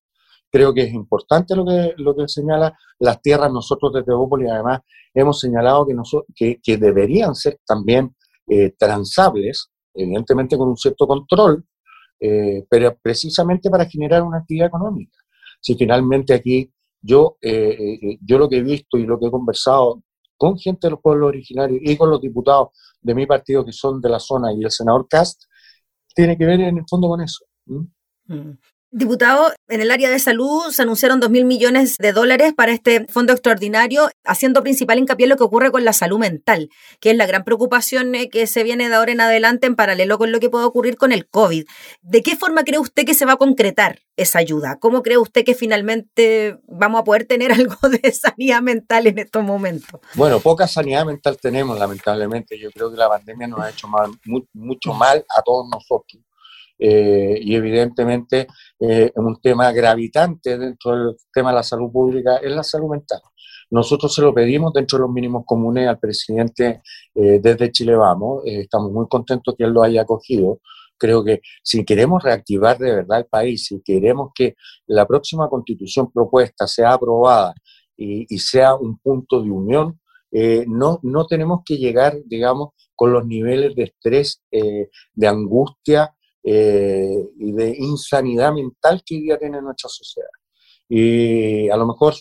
Creo 0.56 0.72
que 0.72 0.84
es 0.84 0.94
importante 0.94 1.54
lo 1.54 1.66
que, 1.66 1.92
lo 1.98 2.16
que 2.16 2.26
señala 2.28 2.74
las 2.98 3.20
tierras. 3.20 3.52
Nosotros 3.52 3.92
desde 3.92 4.14
Bópoli 4.14 4.48
además 4.48 4.80
hemos 5.12 5.38
señalado 5.38 5.86
que, 6.34 6.58
que, 6.62 6.78
deberían 6.78 7.34
ser 7.34 7.60
también 7.66 8.16
eh, 8.48 8.70
transables, 8.70 9.68
evidentemente 9.92 10.56
con 10.56 10.70
un 10.70 10.76
cierto 10.78 11.06
control, 11.06 11.62
eh, 12.18 12.64
pero 12.70 12.96
precisamente 13.02 13.68
para 13.68 13.84
generar 13.84 14.22
una 14.22 14.38
actividad 14.38 14.68
económica. 14.68 15.18
Si 15.60 15.74
finalmente 15.74 16.32
aquí 16.32 16.72
yo, 17.02 17.36
eh, 17.42 18.16
yo 18.22 18.38
lo 18.38 18.48
que 18.48 18.56
he 18.56 18.62
visto 18.62 18.96
y 18.96 19.04
lo 19.04 19.20
que 19.20 19.26
he 19.26 19.30
conversado 19.30 20.04
con 20.38 20.56
gente 20.56 20.86
de 20.86 20.92
los 20.92 21.02
pueblos 21.02 21.28
originarios 21.28 21.80
y 21.82 21.98
con 21.98 22.08
los 22.08 22.22
diputados 22.22 22.68
de 23.02 23.14
mi 23.14 23.26
partido 23.26 23.62
que 23.62 23.72
son 23.72 24.00
de 24.00 24.08
la 24.08 24.18
zona 24.18 24.54
y 24.54 24.64
el 24.64 24.70
senador 24.70 25.06
Cast, 25.06 25.42
tiene 26.14 26.38
que 26.38 26.46
ver 26.46 26.60
en 26.62 26.78
el 26.78 26.84
fondo 26.88 27.08
con 27.08 27.20
eso. 27.20 27.44
Diputado, 28.92 29.52
en 29.66 29.80
el 29.80 29.90
área 29.90 30.08
de 30.08 30.20
salud 30.20 30.70
se 30.70 30.82
anunciaron 30.82 31.18
2 31.18 31.28
mil 31.28 31.44
millones 31.44 31.96
de 31.98 32.12
dólares 32.12 32.54
para 32.56 32.70
este 32.72 33.04
fondo 33.08 33.32
extraordinario, 33.32 34.08
haciendo 34.24 34.62
principal 34.62 35.00
hincapié 35.00 35.24
en 35.24 35.30
lo 35.30 35.36
que 35.36 35.42
ocurre 35.42 35.72
con 35.72 35.84
la 35.84 35.92
salud 35.92 36.20
mental, 36.20 36.70
que 37.00 37.10
es 37.10 37.16
la 37.16 37.26
gran 37.26 37.42
preocupación 37.42 38.14
eh, 38.14 38.30
que 38.30 38.46
se 38.46 38.62
viene 38.62 38.88
de 38.88 38.94
ahora 38.94 39.10
en 39.10 39.20
adelante 39.20 39.66
en 39.66 39.74
paralelo 39.74 40.18
con 40.18 40.30
lo 40.30 40.38
que 40.38 40.50
puede 40.50 40.66
ocurrir 40.66 40.96
con 40.96 41.10
el 41.10 41.28
COVID. 41.28 41.64
¿De 42.02 42.22
qué 42.22 42.36
forma 42.36 42.62
cree 42.62 42.78
usted 42.78 43.04
que 43.04 43.14
se 43.14 43.24
va 43.24 43.32
a 43.32 43.36
concretar 43.36 43.98
esa 44.16 44.38
ayuda? 44.38 44.78
¿Cómo 44.78 45.02
cree 45.02 45.18
usted 45.18 45.44
que 45.44 45.56
finalmente 45.56 46.56
vamos 46.68 47.00
a 47.00 47.04
poder 47.04 47.26
tener 47.26 47.50
algo 47.52 47.76
de 47.88 48.12
sanidad 48.12 48.62
mental 48.62 49.08
en 49.08 49.18
estos 49.18 49.42
momentos? 49.42 50.00
Bueno, 50.14 50.38
poca 50.38 50.68
sanidad 50.68 51.04
mental 51.04 51.36
tenemos, 51.42 51.76
lamentablemente. 51.76 52.56
Yo 52.56 52.70
creo 52.70 52.92
que 52.92 52.96
la 52.96 53.08
pandemia 53.08 53.48
nos 53.48 53.60
ha 53.60 53.70
hecho 53.70 53.88
mucho 54.54 54.94
mal 54.94 55.26
a 55.36 55.42
todos 55.42 55.66
nosotros 55.68 56.22
eh, 56.78 57.38
y 57.40 57.54
evidentemente 57.54 58.46
eh, 58.78 59.10
un 59.16 59.40
tema 59.40 59.72
gravitante 59.72 60.58
dentro 60.58 60.90
del 60.92 61.16
tema 61.32 61.50
de 61.50 61.56
la 61.56 61.62
salud 61.62 61.90
pública 61.90 62.36
es 62.36 62.52
la 62.52 62.62
salud 62.62 62.90
mental. 62.90 63.20
nosotros 63.70 64.14
se 64.14 64.22
lo 64.22 64.34
pedimos 64.34 64.72
dentro 64.72 64.98
de 64.98 65.02
los 65.02 65.10
mínimos 65.10 65.44
comunes 65.46 65.88
al 65.88 65.98
presidente 65.98 66.82
eh, 67.14 67.40
desde 67.42 67.72
Chile 67.72 67.96
Vamos. 67.96 68.42
Estamos 68.44 68.92
muy 68.92 69.06
contentos 69.08 69.54
que 69.56 69.64
él 69.64 69.70
lo 69.70 69.82
haya 69.82 70.02
acogido. 70.02 70.60
Creo 70.98 71.24
que 71.24 71.40
si 71.62 71.84
queremos 71.84 72.22
reactivar 72.22 72.78
de 72.78 72.94
verdad 72.94 73.18
el 73.20 73.26
país, 73.26 73.66
si 73.66 73.80
queremos 73.82 74.30
que 74.34 74.54
la 74.86 75.06
próxima 75.06 75.48
constitución 75.48 76.10
propuesta 76.12 76.66
sea 76.66 76.92
aprobada 76.92 77.54
y, 77.96 78.38
sea 78.38 78.74
un 78.76 78.98
punto 78.98 79.42
de 79.42 79.50
unión, 79.50 80.00
no, 80.66 80.98
no 81.02 81.26
tenemos 81.26 81.60
que 81.64 81.76
llegar, 81.76 82.16
digamos, 82.24 82.70
con 82.94 83.12
los 83.12 83.26
niveles 83.26 83.74
de 83.74 83.84
estrés, 83.84 84.42
de 84.50 85.28
angustia 85.28 86.15
y 86.48 87.52
de 87.52 87.74
insanidad 87.78 88.52
mental 88.52 89.02
que 89.04 89.16
hoy 89.16 89.22
día 89.22 89.38
tiene 89.38 89.60
nuestra 89.60 89.88
sociedad. 89.88 90.28
Y 90.88 91.68
a 91.68 91.76
lo 91.76 91.86
mejor 91.86 92.14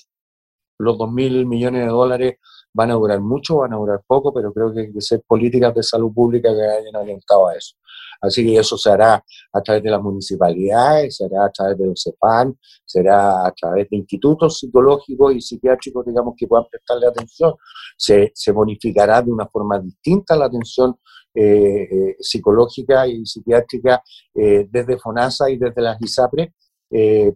los 0.79 0.97
2.000 0.97 1.45
millones 1.45 1.85
de 1.85 1.91
dólares 1.91 2.35
van 2.73 2.91
a 2.91 2.95
durar 2.95 3.21
mucho, 3.21 3.57
van 3.57 3.73
a 3.73 3.77
durar 3.77 4.01
poco, 4.05 4.33
pero 4.33 4.51
creo 4.51 4.73
que 4.73 4.81
hay 4.81 4.93
que 4.93 4.99
ser 4.99 5.21
políticas 5.25 5.73
de 5.73 5.83
salud 5.83 6.11
pública 6.13 6.49
que 6.53 6.61
hayan 6.61 6.95
orientado 6.95 7.47
a 7.47 7.55
eso. 7.55 7.75
Así 8.19 8.45
que 8.45 8.57
eso 8.57 8.77
se 8.77 8.89
hará 8.89 9.23
a 9.53 9.61
través 9.61 9.83
de 9.83 9.91
las 9.91 10.01
municipalidades, 10.01 11.17
se 11.17 11.25
hará 11.25 11.45
a 11.45 11.51
través 11.51 11.77
de 11.77 11.85
los 11.85 12.01
CEPAN, 12.01 12.57
será 12.83 13.45
a 13.45 13.51
través 13.51 13.89
de 13.89 13.97
institutos 13.97 14.59
psicológicos 14.59 15.35
y 15.35 15.41
psiquiátricos, 15.41 16.05
digamos, 16.05 16.33
que 16.35 16.47
puedan 16.47 16.65
prestarle 16.69 17.07
atención. 17.07 17.53
Se, 17.95 18.31
se 18.33 18.51
bonificará 18.51 19.21
de 19.21 19.31
una 19.31 19.47
forma 19.47 19.79
distinta 19.79 20.35
la 20.35 20.45
atención 20.45 20.97
eh, 21.35 21.87
eh, 21.91 22.15
psicológica 22.19 23.05
y 23.07 23.25
psiquiátrica 23.25 24.01
eh, 24.33 24.67
desde 24.69 24.97
FONASA 24.97 25.49
y 25.49 25.57
desde 25.57 25.81
las 25.81 26.01
ISAPRE, 26.01 26.53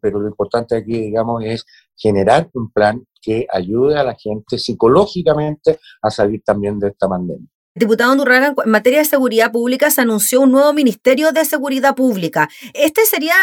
pero 0.02 0.22
lo 0.22 0.30
importante 0.30 0.78
aquí, 0.78 0.94
digamos, 0.94 1.44
es 1.44 1.66
generar 1.98 2.50
un 2.54 2.72
plan 2.72 3.04
que 3.22 3.46
ayude 3.52 3.98
a 3.98 4.04
la 4.06 4.16
gente 4.16 4.58
psicológicamente 4.58 5.80
a 6.02 6.10
salir 6.10 6.42
también 6.46 6.80
de 6.80 6.90
esta 6.90 7.10
pandemia. 7.10 7.46
Diputado 7.76 8.12
Andurraga, 8.12 8.54
en 8.64 8.72
materia 8.72 9.00
de 9.00 9.06
seguridad 9.06 9.52
pública 9.52 9.90
se 9.90 10.00
anunció 10.02 10.40
un 10.42 10.52
nuevo 10.52 10.72
Ministerio 10.72 11.34
de 11.34 11.44
Seguridad 11.44 11.94
Pública. 11.94 12.48
Este 12.74 13.04
sería 13.06 13.34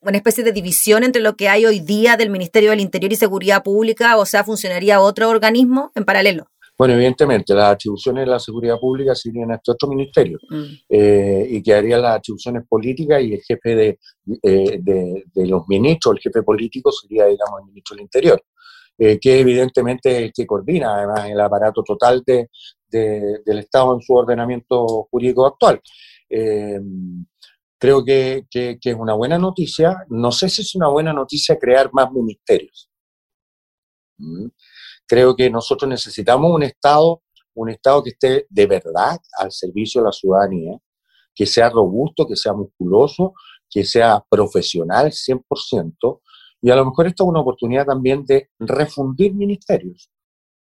una 0.00 0.16
especie 0.16 0.42
de 0.42 0.52
división 0.52 1.04
entre 1.04 1.22
lo 1.22 1.36
que 1.36 1.48
hay 1.48 1.66
hoy 1.66 1.78
día 1.78 2.16
del 2.16 2.30
Ministerio 2.30 2.70
del 2.70 2.80
Interior 2.80 3.12
y 3.12 3.16
Seguridad 3.16 3.62
Pública, 3.62 4.16
o 4.16 4.26
sea, 4.26 4.42
funcionaría 4.44 5.00
otro 5.00 5.28
organismo 5.28 5.92
en 5.94 6.04
paralelo. 6.04 6.50
Bueno, 6.80 6.94
evidentemente, 6.94 7.52
las 7.52 7.74
atribuciones 7.74 8.24
de 8.24 8.30
la 8.30 8.38
seguridad 8.38 8.78
pública 8.80 9.14
serían 9.14 9.50
a 9.50 9.56
este 9.56 9.72
otro 9.72 9.86
ministerio 9.86 10.38
mm. 10.48 10.64
eh, 10.88 11.46
y 11.50 11.62
quedarían 11.62 12.00
las 12.00 12.16
atribuciones 12.16 12.62
políticas 12.66 13.22
y 13.22 13.34
el 13.34 13.42
jefe 13.42 13.74
de, 13.74 13.98
eh, 14.42 14.78
de, 14.80 15.24
de, 15.30 15.46
los 15.46 15.68
ministros, 15.68 16.14
el 16.16 16.22
jefe 16.22 16.42
político 16.42 16.90
sería, 16.90 17.26
digamos, 17.26 17.60
el 17.60 17.66
ministro 17.66 17.96
del 17.96 18.04
Interior. 18.04 18.42
Eh, 18.96 19.18
que 19.20 19.40
evidentemente 19.40 20.10
es 20.10 20.22
el 20.22 20.32
que 20.32 20.46
coordina 20.46 20.94
además 20.94 21.28
el 21.28 21.40
aparato 21.42 21.82
total 21.82 22.22
de, 22.26 22.48
del 22.88 23.58
Estado 23.58 23.94
en 23.96 24.00
su 24.00 24.14
ordenamiento 24.14 25.06
jurídico 25.10 25.44
actual. 25.44 25.82
Eh, 26.30 26.80
creo 27.78 28.02
que, 28.02 28.46
que, 28.50 28.78
es 28.82 28.94
una 28.94 29.12
buena 29.12 29.36
noticia. 29.36 29.98
No 30.08 30.32
sé 30.32 30.48
si 30.48 30.62
es 30.62 30.74
una 30.74 30.88
buena 30.88 31.12
noticia 31.12 31.58
crear 31.58 31.90
más 31.92 32.10
ministerios. 32.10 32.89
Mm. 34.20 34.48
Creo 35.06 35.34
que 35.34 35.50
nosotros 35.50 35.88
necesitamos 35.88 36.50
un 36.52 36.62
Estado, 36.62 37.22
un 37.54 37.70
Estado 37.70 38.02
que 38.02 38.10
esté 38.10 38.46
de 38.48 38.66
verdad 38.66 39.18
al 39.38 39.50
servicio 39.50 40.00
de 40.00 40.06
la 40.06 40.12
ciudadanía, 40.12 40.78
que 41.34 41.46
sea 41.46 41.70
robusto, 41.70 42.26
que 42.26 42.36
sea 42.36 42.52
musculoso, 42.52 43.34
que 43.68 43.84
sea 43.84 44.24
profesional 44.28 45.10
100%, 45.10 46.20
y 46.62 46.70
a 46.70 46.76
lo 46.76 46.84
mejor 46.84 47.06
esta 47.06 47.24
es 47.24 47.28
una 47.28 47.40
oportunidad 47.40 47.86
también 47.86 48.24
de 48.26 48.50
refundir 48.58 49.34
ministerios 49.34 50.10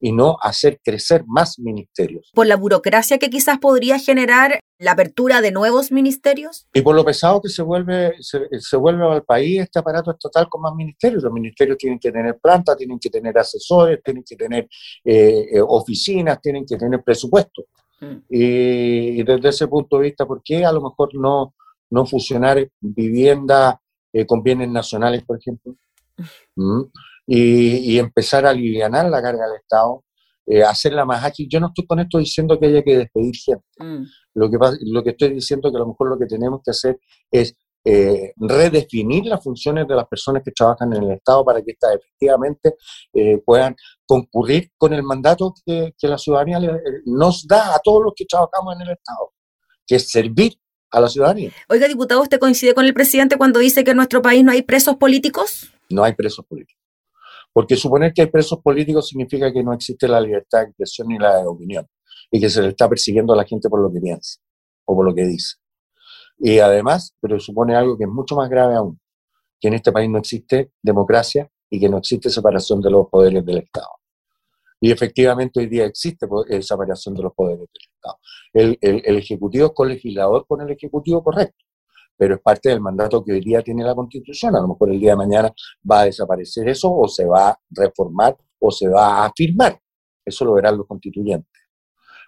y 0.00 0.12
no 0.12 0.36
hacer 0.42 0.80
crecer 0.82 1.24
más 1.26 1.58
ministerios. 1.58 2.30
¿Por 2.34 2.46
la 2.46 2.56
burocracia 2.56 3.18
que 3.18 3.30
quizás 3.30 3.58
podría 3.58 3.98
generar 3.98 4.60
la 4.78 4.92
apertura 4.92 5.40
de 5.40 5.50
nuevos 5.50 5.90
ministerios? 5.90 6.66
Y 6.72 6.82
por 6.82 6.94
lo 6.94 7.04
pesado 7.04 7.40
que 7.40 7.48
se 7.48 7.62
vuelve, 7.62 8.14
se, 8.20 8.76
vuelve 8.76 9.06
al 9.06 9.24
país 9.24 9.60
este 9.60 9.78
aparato 9.78 10.12
estatal 10.12 10.48
con 10.48 10.62
más 10.62 10.74
ministerios. 10.74 11.22
Los 11.22 11.32
ministerios 11.32 11.78
tienen 11.78 11.98
que 11.98 12.12
tener 12.12 12.38
planta, 12.38 12.76
tienen 12.76 12.98
que 12.98 13.10
tener 13.10 13.36
asesores, 13.36 14.00
tienen 14.02 14.22
que 14.24 14.36
tener 14.36 14.68
eh, 15.04 15.46
eh, 15.52 15.60
oficinas, 15.60 16.40
tienen 16.40 16.64
que 16.64 16.76
tener 16.76 17.02
presupuesto. 17.02 17.64
Mm. 18.00 18.16
Y, 18.30 19.22
desde 19.24 19.48
ese 19.48 19.66
punto 19.66 19.98
de 19.98 20.04
vista, 20.04 20.26
¿por 20.26 20.42
qué 20.44 20.64
a 20.64 20.72
lo 20.72 20.80
mejor 20.80 21.10
no, 21.14 21.54
no 21.90 22.06
fusionar 22.06 22.68
vivienda 22.80 23.80
eh, 24.12 24.24
con 24.26 24.42
bienes 24.42 24.68
nacionales, 24.68 25.24
por 25.24 25.38
ejemplo, 25.38 25.74
¿Mm? 26.56 26.82
Y, 27.30 27.98
empezar 27.98 28.46
a 28.46 28.50
aliviar 28.50 28.90
la 28.90 29.22
carga 29.22 29.46
del 29.46 29.56
Estado, 29.60 30.04
eh, 30.46 30.62
hacerla 30.62 31.04
más 31.04 31.22
ágil. 31.22 31.46
Yo 31.50 31.60
no 31.60 31.68
estoy 31.68 31.86
con 31.86 32.00
esto 32.00 32.18
diciendo 32.18 32.58
que 32.58 32.66
haya 32.66 32.82
que 32.82 32.96
despedir 32.96 33.36
gente. 33.36 33.64
Mm. 33.78 34.04
Lo, 34.34 34.50
que, 34.50 34.56
lo 34.80 35.04
que 35.04 35.10
estoy 35.10 35.34
diciendo 35.34 35.68
es 35.68 35.72
que 35.72 35.76
a 35.76 35.80
lo 35.80 35.88
mejor 35.88 36.08
lo 36.08 36.18
que 36.18 36.24
tenemos 36.24 36.62
que 36.64 36.70
hacer 36.70 36.98
es 37.30 37.54
eh, 37.84 38.32
redefinir 38.36 39.26
las 39.26 39.42
funciones 39.44 39.86
de 39.86 39.94
las 39.94 40.06
personas 40.08 40.42
que 40.42 40.52
trabajan 40.52 40.92
en 40.94 41.02
el 41.02 41.10
Estado 41.12 41.44
para 41.44 41.60
que 41.62 41.72
éstas 41.72 41.96
efectivamente 41.96 42.74
puedan 43.44 43.76
concurrir 44.06 44.70
con 44.76 44.94
el 44.94 45.02
mandato 45.02 45.52
que, 45.66 45.94
que 45.98 46.08
la 46.08 46.16
ciudadanía 46.16 46.60
nos 47.04 47.46
da 47.46 47.74
a 47.74 47.78
todos 47.82 48.02
los 48.04 48.12
que 48.16 48.24
trabajamos 48.24 48.74
en 48.76 48.82
el 48.82 48.90
Estado, 48.92 49.32
que 49.86 49.96
es 49.96 50.10
servir 50.10 50.54
a 50.90 51.00
la 51.00 51.08
ciudadanía. 51.08 51.50
Oiga, 51.68 51.88
diputado, 51.88 52.22
¿usted 52.22 52.38
coincide 52.38 52.74
con 52.74 52.86
el 52.86 52.94
presidente 52.94 53.36
cuando 53.36 53.60
dice 53.60 53.84
que 53.84 53.90
en 53.90 53.98
nuestro 53.98 54.22
país 54.22 54.42
no 54.44 54.52
hay 54.52 54.62
presos 54.62 54.96
políticos? 54.96 55.70
No 55.90 56.04
hay 56.04 56.14
presos 56.14 56.44
políticos. 56.46 56.77
Porque 57.58 57.74
suponer 57.74 58.12
que 58.12 58.22
hay 58.22 58.28
presos 58.28 58.60
políticos 58.62 59.08
significa 59.08 59.52
que 59.52 59.64
no 59.64 59.72
existe 59.72 60.06
la 60.06 60.20
libertad 60.20 60.60
de 60.60 60.64
expresión 60.66 61.08
ni 61.08 61.18
la 61.18 61.38
de 61.38 61.46
opinión 61.48 61.84
y 62.30 62.38
que 62.38 62.48
se 62.48 62.62
le 62.62 62.68
está 62.68 62.88
persiguiendo 62.88 63.32
a 63.32 63.36
la 63.36 63.44
gente 63.44 63.68
por 63.68 63.80
lo 63.80 63.92
que 63.92 63.98
piensa 63.98 64.38
o 64.84 64.94
por 64.94 65.04
lo 65.04 65.12
que 65.12 65.24
dice. 65.24 65.56
Y 66.38 66.60
además, 66.60 67.16
pero 67.20 67.40
supone 67.40 67.74
algo 67.74 67.98
que 67.98 68.04
es 68.04 68.10
mucho 68.10 68.36
más 68.36 68.48
grave 68.48 68.76
aún, 68.76 69.00
que 69.58 69.66
en 69.66 69.74
este 69.74 69.90
país 69.90 70.08
no 70.08 70.18
existe 70.18 70.70
democracia 70.80 71.50
y 71.68 71.80
que 71.80 71.88
no 71.88 71.98
existe 71.98 72.30
separación 72.30 72.80
de 72.80 72.92
los 72.92 73.08
poderes 73.08 73.44
del 73.44 73.58
Estado. 73.58 73.90
Y 74.80 74.92
efectivamente 74.92 75.58
hoy 75.58 75.66
día 75.66 75.84
existe 75.84 76.28
esa 76.50 76.76
variación 76.76 77.16
de 77.16 77.22
los 77.24 77.34
poderes 77.34 77.58
del 77.58 77.90
Estado. 77.92 78.18
El, 78.52 78.78
el, 78.80 79.16
Ejecutivo 79.16 79.66
es 79.66 79.72
colegislador 79.72 80.46
con 80.46 80.60
el 80.60 80.70
Ejecutivo 80.70 81.24
correcto, 81.24 81.64
pero 82.18 82.34
es 82.34 82.40
parte 82.40 82.68
del 82.68 82.80
mandato 82.80 83.24
que 83.24 83.32
hoy 83.32 83.40
día 83.40 83.62
tiene 83.62 83.84
la 83.84 83.94
Constitución. 83.94 84.56
A 84.56 84.60
lo 84.60 84.68
mejor 84.68 84.90
el 84.90 84.98
día 84.98 85.12
de 85.12 85.16
mañana 85.16 85.52
va 85.90 86.00
a 86.00 86.04
desaparecer 86.06 86.68
eso 86.68 86.92
o 86.92 87.06
se 87.06 87.24
va 87.24 87.50
a 87.50 87.58
reformar 87.70 88.36
o 88.58 88.70
se 88.72 88.88
va 88.88 89.22
a 89.22 89.26
afirmar. 89.26 89.78
Eso 90.24 90.44
lo 90.44 90.54
verán 90.54 90.76
los 90.76 90.86
constituyentes. 90.86 91.62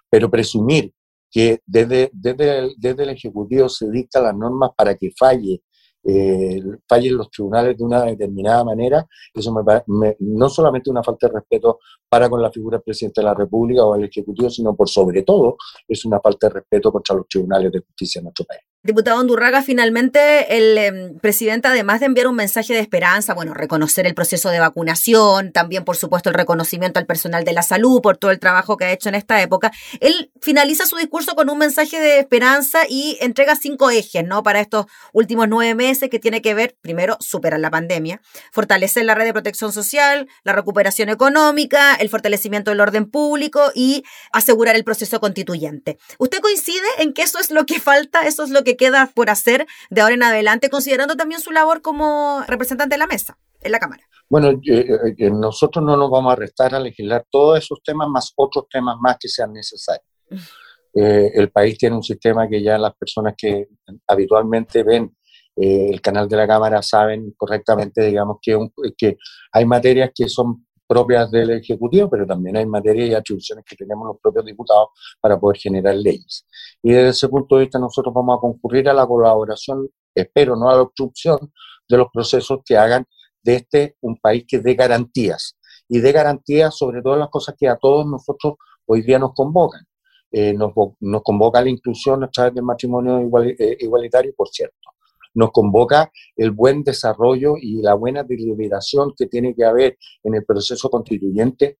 Pero 0.09 0.31
presumir 0.31 0.93
que 1.29 1.59
desde, 1.65 2.09
desde, 2.13 2.59
el, 2.59 2.75
desde 2.77 3.03
el 3.03 3.09
Ejecutivo 3.09 3.67
se 3.69 3.89
dicta 3.91 4.21
las 4.21 4.35
normas 4.35 4.71
para 4.75 4.95
que 4.95 5.11
falle 5.11 5.61
eh, 6.03 6.59
fallen 6.87 7.15
los 7.15 7.29
tribunales 7.29 7.77
de 7.77 7.83
una 7.83 8.03
determinada 8.03 8.63
manera, 8.63 9.05
eso 9.33 9.53
me, 9.87 10.15
no 10.19 10.49
solamente 10.49 10.89
una 10.89 11.03
falta 11.03 11.27
de 11.27 11.33
respeto 11.33 11.79
para 12.09 12.27
con 12.27 12.41
la 12.41 12.51
figura 12.51 12.77
del 12.77 12.83
presidente 12.83 13.21
de 13.21 13.25
la 13.25 13.35
República 13.35 13.85
o 13.85 13.95
el 13.95 14.05
Ejecutivo, 14.05 14.49
sino 14.49 14.75
por 14.75 14.89
sobre 14.89 15.21
todo 15.21 15.57
es 15.87 16.03
una 16.05 16.19
falta 16.19 16.47
de 16.47 16.55
respeto 16.55 16.91
contra 16.91 17.15
los 17.15 17.27
tribunales 17.27 17.71
de 17.71 17.81
justicia 17.81 18.19
en 18.19 18.23
nuestro 18.23 18.45
país. 18.45 18.61
Diputado 18.83 19.19
Andurraga, 19.19 19.61
finalmente 19.61 20.57
el 20.57 20.75
em, 20.75 21.19
presidente, 21.19 21.67
además 21.67 21.99
de 21.99 22.07
enviar 22.07 22.25
un 22.25 22.35
mensaje 22.35 22.73
de 22.73 22.79
esperanza, 22.79 23.35
bueno, 23.35 23.53
reconocer 23.53 24.07
el 24.07 24.15
proceso 24.15 24.49
de 24.49 24.59
vacunación, 24.59 25.51
también 25.51 25.85
por 25.85 25.97
supuesto 25.97 26.29
el 26.29 26.33
reconocimiento 26.33 26.97
al 26.97 27.05
personal 27.05 27.43
de 27.43 27.53
la 27.53 27.61
salud 27.61 28.01
por 28.01 28.17
todo 28.17 28.31
el 28.31 28.39
trabajo 28.39 28.77
que 28.77 28.85
ha 28.85 28.91
hecho 28.91 29.09
en 29.09 29.13
esta 29.13 29.39
época, 29.39 29.71
él 29.99 30.31
finaliza 30.41 30.87
su 30.87 30.95
discurso 30.95 31.35
con 31.35 31.51
un 31.51 31.59
mensaje 31.59 31.99
de 31.99 32.17
esperanza 32.17 32.79
y 32.89 33.19
entrega 33.21 33.55
cinco 33.55 33.91
ejes, 33.91 34.25
¿no? 34.25 34.41
Para 34.41 34.61
estos 34.61 34.87
últimos 35.13 35.47
nueve 35.47 35.75
meses 35.75 36.09
que 36.09 36.17
tiene 36.17 36.41
que 36.41 36.55
ver, 36.55 36.75
primero, 36.81 37.17
superar 37.19 37.59
la 37.59 37.69
pandemia, 37.69 38.19
fortalecer 38.51 39.05
la 39.05 39.13
red 39.13 39.25
de 39.25 39.33
protección 39.33 39.71
social, 39.71 40.27
la 40.43 40.53
recuperación 40.53 41.09
económica, 41.09 41.93
el 41.93 42.09
fortalecimiento 42.09 42.71
del 42.71 42.79
orden 42.79 43.05
público 43.05 43.71
y 43.75 44.03
asegurar 44.31 44.75
el 44.75 44.83
proceso 44.83 45.19
constituyente. 45.19 45.99
¿Usted 46.17 46.39
coincide 46.39 46.87
en 46.97 47.13
que 47.13 47.21
eso 47.21 47.37
es 47.37 47.51
lo 47.51 47.67
que 47.67 47.79
falta, 47.79 48.25
eso 48.25 48.43
es 48.43 48.49
lo 48.49 48.63
que 48.63 48.70
queda 48.75 49.11
por 49.13 49.29
hacer 49.29 49.65
de 49.89 50.01
ahora 50.01 50.15
en 50.15 50.23
adelante, 50.23 50.69
considerando 50.69 51.15
también 51.15 51.41
su 51.41 51.51
labor 51.51 51.81
como 51.81 52.43
representante 52.47 52.95
de 52.95 52.99
la 52.99 53.07
mesa 53.07 53.37
en 53.61 53.71
la 53.71 53.79
Cámara? 53.79 54.03
Bueno, 54.29 54.49
eh, 54.49 54.59
eh, 54.65 55.15
eh, 55.17 55.29
nosotros 55.29 55.83
no 55.83 55.97
nos 55.97 56.09
vamos 56.09 56.31
a 56.31 56.35
restar 56.35 56.73
a 56.73 56.79
legislar 56.79 57.25
todos 57.29 57.59
esos 57.59 57.81
temas 57.83 58.07
más 58.07 58.31
otros 58.35 58.65
temas 58.69 58.95
más 58.99 59.17
que 59.19 59.27
sean 59.27 59.53
necesarios. 59.53 60.07
el 60.93 61.49
país 61.51 61.77
tiene 61.77 61.95
un 61.95 62.03
sistema 62.03 62.47
que 62.49 62.61
ya 62.61 62.77
las 62.77 62.93
personas 62.95 63.33
que 63.37 63.67
habitualmente 64.07 64.83
ven 64.83 65.15
el 65.55 66.01
canal 66.01 66.27
de 66.27 66.37
la 66.37 66.47
Cámara 66.47 66.81
saben 66.81 67.33
correctamente, 67.37 68.05
digamos, 68.05 68.37
que, 68.41 68.57
que 68.97 69.17
hay 69.51 69.65
materias 69.65 70.11
que 70.13 70.27
son 70.27 70.65
propias 70.91 71.31
del 71.31 71.51
Ejecutivo, 71.51 72.09
pero 72.09 72.27
también 72.27 72.57
hay 72.57 72.65
materias 72.65 73.09
y 73.09 73.13
atribuciones 73.13 73.63
que 73.63 73.77
tenemos 73.77 74.05
los 74.05 74.17
propios 74.21 74.43
diputados 74.43 74.89
para 75.21 75.39
poder 75.39 75.57
generar 75.57 75.95
leyes. 75.95 76.45
Y 76.83 76.91
desde 76.91 77.09
ese 77.11 77.29
punto 77.29 77.55
de 77.55 77.61
vista 77.61 77.79
nosotros 77.79 78.13
vamos 78.13 78.37
a 78.37 78.41
concurrir 78.41 78.89
a 78.89 78.93
la 78.93 79.07
colaboración, 79.07 79.87
espero, 80.13 80.57
no 80.57 80.69
a 80.69 80.75
la 80.75 80.81
obstrucción 80.81 81.39
de 81.87 81.97
los 81.97 82.07
procesos 82.11 82.59
que 82.65 82.75
hagan 82.75 83.05
de 83.41 83.55
este 83.55 83.95
un 84.01 84.17
país 84.17 84.43
que 84.45 84.59
dé 84.59 84.73
garantías 84.73 85.57
y 85.87 86.01
dé 86.01 86.11
garantías 86.11 86.75
sobre 86.75 87.01
todas 87.01 87.19
las 87.19 87.29
cosas 87.29 87.55
que 87.57 87.69
a 87.69 87.77
todos 87.77 88.05
nosotros 88.05 88.55
hoy 88.85 89.01
día 89.01 89.17
nos 89.17 89.33
convocan. 89.33 89.85
Eh, 90.29 90.53
nos, 90.53 90.73
nos, 90.99 91.23
convoca 91.23 91.61
la 91.61 91.69
inclusión 91.69 92.21
a 92.25 92.29
través 92.29 92.53
del 92.53 92.65
matrimonio 92.65 93.17
eh, 93.43 93.77
igualitario, 93.79 94.33
por 94.35 94.49
cierto. 94.49 94.89
Nos 95.33 95.51
convoca 95.51 96.11
el 96.35 96.51
buen 96.51 96.83
desarrollo 96.83 97.55
y 97.59 97.81
la 97.81 97.93
buena 97.93 98.23
deliberación 98.23 99.13
que 99.17 99.27
tiene 99.27 99.55
que 99.55 99.63
haber 99.63 99.97
en 100.23 100.35
el 100.35 100.45
proceso 100.45 100.89
constituyente 100.89 101.77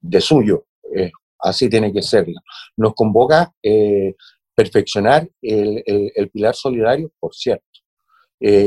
de 0.00 0.20
suyo. 0.20 0.66
Eh, 0.94 1.10
así 1.38 1.68
tiene 1.68 1.92
que 1.92 2.02
ser. 2.02 2.26
Nos 2.76 2.94
convoca 2.94 3.52
perfeccionar 4.54 5.28
el, 5.40 5.82
el, 5.86 6.30
pilar 6.30 6.54
solidario, 6.54 7.10
por 7.18 7.34
cierto. 7.34 7.64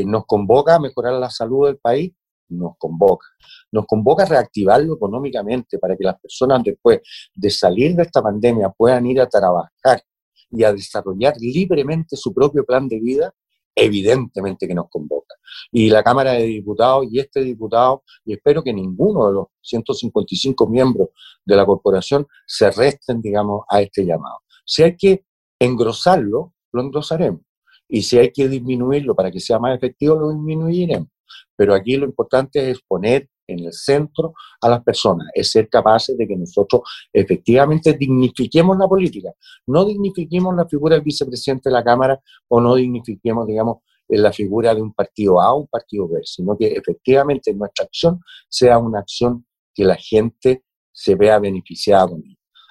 nos 0.05 0.25
convoca 0.25 0.75
a 0.75 0.79
mejorar 0.79 1.13
la 1.13 1.29
salud 1.29 1.67
del 1.67 1.77
país, 1.77 2.13
nos 2.49 2.77
convoca. 2.77 3.27
Nos 3.71 3.85
convoca 3.85 4.23
a 4.23 4.27
reactivarlo 4.27 4.95
económicamente 4.95 5.77
para 5.79 5.95
que 5.95 6.03
las 6.03 6.19
personas 6.19 6.63
después 6.63 7.01
de 7.33 7.49
salir 7.49 7.95
de 7.95 8.03
esta 8.03 8.21
pandemia 8.21 8.69
puedan 8.69 9.05
ir 9.05 9.19
a 9.21 9.27
trabajar 9.27 10.03
y 10.51 10.63
a 10.63 10.71
desarrollar 10.71 11.33
libremente 11.39 12.15
su 12.15 12.33
propio 12.33 12.63
plan 12.63 12.87
de 12.87 12.99
vida, 12.99 13.33
evidentemente 13.75 14.67
que 14.67 14.75
nos 14.75 14.89
convoca. 14.89 15.35
Y 15.71 15.89
la 15.89 16.03
Cámara 16.03 16.33
de 16.33 16.43
Diputados 16.43 17.07
y 17.09 17.19
este 17.19 17.41
diputado, 17.41 18.03
y 18.25 18.33
espero 18.33 18.63
que 18.63 18.73
ninguno 18.73 19.27
de 19.27 19.33
los 19.33 19.47
155 19.61 20.67
miembros 20.67 21.09
de 21.45 21.55
la 21.55 21.65
corporación 21.65 22.27
se 22.45 22.71
resten, 22.71 23.21
digamos, 23.21 23.65
a 23.69 23.81
este 23.81 24.05
llamado. 24.05 24.39
Si 24.65 24.83
hay 24.83 24.95
que 24.95 25.25
engrosarlo, 25.59 26.53
lo 26.71 26.81
engrosaremos. 26.81 27.41
Y 27.87 28.01
si 28.01 28.17
hay 28.17 28.31
que 28.31 28.47
disminuirlo 28.47 29.15
para 29.15 29.31
que 29.31 29.39
sea 29.39 29.59
más 29.59 29.75
efectivo, 29.75 30.15
lo 30.15 30.31
disminuiremos. 30.31 31.09
Pero 31.55 31.73
aquí 31.73 31.95
lo 31.97 32.05
importante 32.05 32.71
es 32.71 32.79
poner 32.87 33.29
en 33.47 33.59
el 33.59 33.73
centro 33.73 34.33
a 34.61 34.69
las 34.69 34.83
personas, 34.83 35.27
es 35.33 35.51
ser 35.51 35.69
capaces 35.69 36.17
de 36.17 36.27
que 36.27 36.35
nosotros 36.35 36.81
efectivamente 37.11 37.93
dignifiquemos 37.93 38.77
la 38.77 38.87
política, 38.87 39.31
no 39.67 39.85
dignifiquemos 39.85 40.55
la 40.55 40.67
figura 40.67 40.95
del 40.95 41.03
vicepresidente 41.03 41.69
de 41.69 41.73
la 41.73 41.83
Cámara 41.83 42.21
o 42.47 42.61
no 42.61 42.75
dignifiquemos, 42.75 43.47
digamos, 43.47 43.77
la 44.07 44.31
figura 44.31 44.75
de 44.75 44.81
un 44.81 44.93
partido 44.93 45.41
A 45.41 45.53
o 45.53 45.61
un 45.61 45.67
partido 45.67 46.07
B, 46.07 46.21
sino 46.23 46.57
que 46.57 46.67
efectivamente 46.67 47.53
nuestra 47.53 47.85
acción 47.85 48.19
sea 48.49 48.77
una 48.77 48.99
acción 48.99 49.45
que 49.73 49.85
la 49.85 49.95
gente 49.95 50.63
se 50.91 51.15
vea 51.15 51.39
beneficiada. 51.39 52.11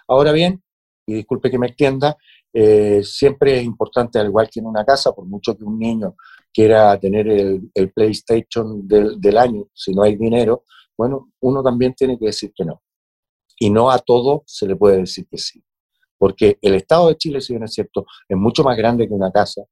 Ahora 0.06 0.32
bien, 0.32 0.62
y 1.06 1.14
disculpe 1.14 1.50
que 1.50 1.58
me 1.58 1.68
extienda, 1.68 2.16
eh, 2.52 3.02
siempre 3.02 3.58
es 3.58 3.64
importante, 3.64 4.18
al 4.18 4.26
igual 4.26 4.48
que 4.50 4.60
en 4.60 4.66
una 4.66 4.84
casa, 4.84 5.12
por 5.12 5.24
mucho 5.24 5.56
que 5.56 5.64
un 5.64 5.78
niño 5.78 6.14
quiera 6.52 6.98
tener 6.98 7.28
el, 7.28 7.92
PlayStation 7.94 8.86
del, 8.86 9.38
año, 9.38 9.66
si 9.72 9.92
no 9.92 10.02
hay 10.02 10.16
dinero, 10.16 10.64
bueno, 10.96 11.32
uno 11.40 11.62
también 11.62 11.94
tiene 11.94 12.18
que 12.18 12.26
decir 12.26 12.52
que 12.54 12.64
no. 12.64 12.82
Y 13.58 13.70
no 13.70 13.90
a 13.90 13.98
todo 13.98 14.42
se 14.46 14.66
le 14.66 14.76
puede 14.76 14.98
decir 14.98 15.26
que 15.30 15.38
sí. 15.38 15.62
Porque 16.18 16.58
el 16.60 16.74
Estado 16.74 17.08
de 17.08 17.16
Chile, 17.16 17.40
si 17.40 17.52
bien 17.52 17.64
es 17.64 17.72
cierto, 17.72 18.06
es 18.28 18.36
mucho 18.36 18.62
más 18.62 18.76
grande 18.76 19.08
que 19.08 19.14
una 19.14 19.32
casa, 19.32 19.62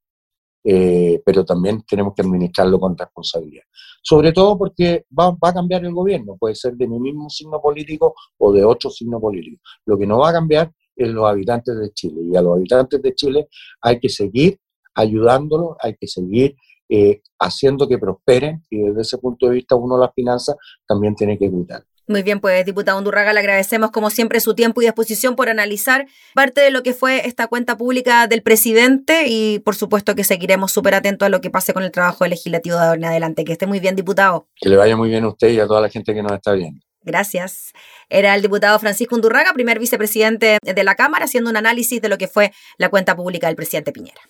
eh, 0.65 1.23
pero 1.25 1.45
también 1.45 1.83
tenemos 1.89 2.15
que 2.15 2.23
administrarlo 2.23 2.79
con 2.79 2.97
responsabilidad. 2.97 3.65
Sobre 4.03 4.33
todo 4.33 4.59
porque 4.59 5.07
va, 5.17 5.31
va, 5.31 5.51
a 5.51 5.55
cambiar 5.55 5.85
el 5.85 5.93
gobierno, 5.93 6.37
puede 6.39 6.55
ser 6.55 6.75
de 6.75 6.89
mi 6.89 6.99
mismo 6.99 7.29
signo 7.31 7.61
político 7.61 8.15
o 8.39 8.53
de 8.53 8.65
otro 8.65 8.91
signo 8.91 9.21
político. 9.21 9.63
Lo 9.87 9.99
que 9.99 10.07
no 10.07 10.19
va 10.19 10.31
a 10.31 10.33
cambiar 10.33 10.73
en 10.97 11.15
los 11.15 11.27
habitantes 11.27 11.79
de 11.79 11.91
Chile. 11.93 12.21
Y 12.33 12.37
a 12.37 12.43
los 12.43 12.57
habitantes 12.57 13.01
de 13.03 13.15
Chile 13.15 13.49
hay 13.81 13.99
que 13.99 14.09
seguir 14.09 14.59
ayudándolos, 14.95 15.77
hay 15.81 15.97
que 15.97 16.07
seguir 16.07 16.57
eh, 16.91 17.23
haciendo 17.39 17.89
que 17.89 17.99
prosperen 17.99 18.63
y 18.69 18.83
desde 18.83 19.01
ese 19.03 19.19
punto 19.19 19.47
de 19.47 19.55
vista 19.55 19.77
uno 19.77 19.97
las 19.97 20.13
finanzas 20.15 20.57
también 20.87 21.15
tiene 21.15 21.39
que 21.39 21.51
cuidar. 21.51 21.85
Muy 22.11 22.25
bien, 22.25 22.41
pues 22.41 22.67
diputado 22.67 22.99
Undurraga, 22.99 23.33
le 23.33 23.39
agradecemos 23.39 23.93
como 23.93 24.11
siempre 24.11 24.41
su 24.41 24.57
tiempo 24.57 24.83
y 24.83 24.87
disposición 24.87 25.37
por 25.37 25.49
analizar 25.49 26.09
parte 26.35 26.61
de 26.61 26.73
lo 26.73 26.83
que 26.83 26.93
fue 26.93 27.25
esta 27.29 27.47
cuenta 27.47 27.77
pública 27.77 28.27
del 28.27 28.43
presidente 28.43 29.27
y 29.29 29.61
por 29.61 29.77
supuesto 29.77 30.17
que 30.17 30.25
seguiremos 30.25 30.73
súper 30.73 30.97
atentos 30.97 31.27
a 31.27 31.29
lo 31.29 31.41
que 31.41 31.51
pase 31.51 31.73
con 31.73 31.85
el 31.85 31.93
trabajo 31.93 32.27
legislativo 32.27 32.77
de 32.77 32.83
ahora 32.83 32.97
en 32.97 33.05
adelante. 33.05 33.45
Que 33.45 33.53
esté 33.53 33.69
muy 33.69 33.79
bien, 33.79 33.95
diputado. 33.95 34.49
Que 34.57 34.69
le 34.69 34.77
vaya 34.77 34.97
muy 34.97 35.09
bien 35.09 35.23
a 35.23 35.29
usted 35.29 35.51
y 35.51 35.61
a 35.61 35.69
toda 35.69 35.81
la 35.81 35.89
gente 35.89 36.13
que 36.13 36.21
nos 36.21 36.33
está 36.33 36.51
viendo. 36.51 36.81
Gracias. 37.03 37.71
Era 38.09 38.35
el 38.35 38.43
diputado 38.43 38.77
Francisco 38.81 39.15
Undurraga, 39.15 39.53
primer 39.53 39.79
vicepresidente 39.79 40.59
de 40.63 40.85
la 40.85 40.97
Cámara, 40.97 41.27
haciendo 41.27 41.49
un 41.49 41.57
análisis 41.57 42.03
de 42.03 42.09
lo 42.09 42.19
que 42.19 42.27
fue 42.27 42.51
la 42.77 42.89
cuenta 42.89 43.15
pública 43.15 43.47
del 43.47 43.55
presidente 43.55 43.93
Piñera. 43.93 44.21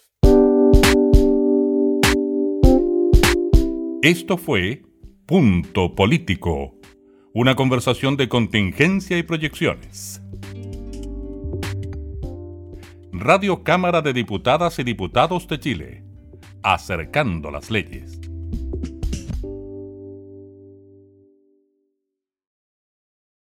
Esto 4.02 4.38
fue 4.38 4.80
Punto 5.26 5.94
Político, 5.94 6.74
una 7.34 7.54
conversación 7.54 8.16
de 8.16 8.30
contingencia 8.30 9.18
y 9.18 9.22
proyecciones. 9.22 10.22
Radio 13.12 13.62
Cámara 13.62 14.00
de 14.00 14.14
Diputadas 14.14 14.78
y 14.78 14.84
Diputados 14.84 15.46
de 15.48 15.60
Chile, 15.60 16.04
acercando 16.62 17.50
las 17.50 17.70
leyes. 17.70 18.19